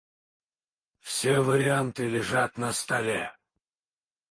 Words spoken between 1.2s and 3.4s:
варианты лежат на столе.